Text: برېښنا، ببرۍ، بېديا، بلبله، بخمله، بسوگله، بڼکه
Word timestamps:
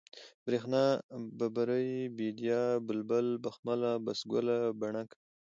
برېښنا، 0.45 0.83
ببرۍ، 1.39 1.89
بېديا، 2.17 2.61
بلبله، 2.87 3.37
بخمله، 3.45 3.91
بسوگله، 4.05 4.57
بڼکه 4.79 5.15